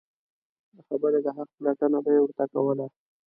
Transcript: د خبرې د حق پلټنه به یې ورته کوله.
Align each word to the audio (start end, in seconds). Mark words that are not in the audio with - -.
د 0.75 0.77
خبرې 0.87 1.19
د 1.25 1.27
حق 1.37 1.49
پلټنه 1.57 1.99
به 2.05 2.09
یې 2.15 2.19
ورته 2.21 2.45
کوله. 2.53 2.85